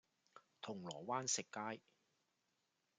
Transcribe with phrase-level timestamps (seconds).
[0.63, 1.79] 銅鑼灣食街